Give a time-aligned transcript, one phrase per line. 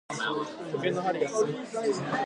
[0.71, 1.47] 時計の針が進む。